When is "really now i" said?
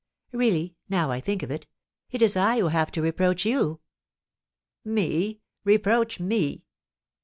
0.31-1.19